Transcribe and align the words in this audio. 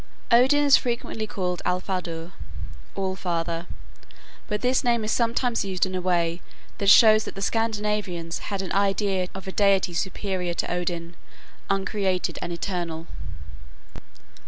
Odin 0.31 0.63
is 0.63 0.77
frequently 0.77 1.27
called 1.27 1.61
Alfadur 1.63 2.31
(All 2.95 3.15
father), 3.15 3.67
but 4.47 4.61
this 4.61 4.83
name 4.83 5.03
is 5.03 5.11
sometimes 5.11 5.63
used 5.63 5.85
in 5.85 5.93
a 5.93 6.01
way 6.01 6.41
that 6.79 6.89
shows 6.89 7.23
that 7.25 7.35
the 7.35 7.39
Scandinavians 7.43 8.39
had 8.49 8.63
an 8.63 8.73
idea 8.73 9.27
of 9.35 9.47
a 9.47 9.51
deity 9.51 9.93
superior 9.93 10.55
to 10.55 10.71
Odin, 10.73 11.15
uncreated 11.69 12.39
and 12.41 12.51
eternal. 12.51 13.05